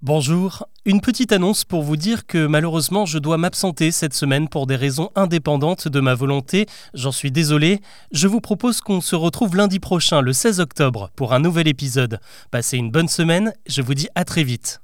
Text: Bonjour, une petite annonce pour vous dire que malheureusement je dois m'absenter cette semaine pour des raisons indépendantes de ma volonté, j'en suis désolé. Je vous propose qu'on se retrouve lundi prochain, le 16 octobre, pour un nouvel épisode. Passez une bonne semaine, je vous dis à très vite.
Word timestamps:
Bonjour, 0.00 0.68
une 0.84 1.00
petite 1.00 1.32
annonce 1.32 1.64
pour 1.64 1.82
vous 1.82 1.96
dire 1.96 2.24
que 2.24 2.46
malheureusement 2.46 3.04
je 3.04 3.18
dois 3.18 3.36
m'absenter 3.36 3.90
cette 3.90 4.14
semaine 4.14 4.48
pour 4.48 4.68
des 4.68 4.76
raisons 4.76 5.10
indépendantes 5.16 5.88
de 5.88 5.98
ma 5.98 6.14
volonté, 6.14 6.66
j'en 6.94 7.10
suis 7.10 7.32
désolé. 7.32 7.80
Je 8.12 8.28
vous 8.28 8.40
propose 8.40 8.80
qu'on 8.80 9.00
se 9.00 9.16
retrouve 9.16 9.56
lundi 9.56 9.80
prochain, 9.80 10.20
le 10.20 10.32
16 10.32 10.60
octobre, 10.60 11.10
pour 11.16 11.32
un 11.32 11.40
nouvel 11.40 11.66
épisode. 11.66 12.20
Passez 12.52 12.76
une 12.76 12.92
bonne 12.92 13.08
semaine, 13.08 13.52
je 13.66 13.82
vous 13.82 13.94
dis 13.94 14.08
à 14.14 14.24
très 14.24 14.44
vite. 14.44 14.80